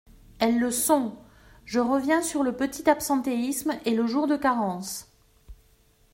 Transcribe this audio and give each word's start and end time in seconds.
Elles 0.39 0.57
le 0.57 0.71
sont! 0.71 1.15
Je 1.63 1.79
reviens 1.79 2.23
sur 2.23 2.41
le 2.41 2.57
petit 2.57 2.89
absentéisme 2.89 3.73
et 3.85 3.93
le 3.93 4.07
jour 4.07 4.25
de 4.25 4.35
carence. 4.35 5.11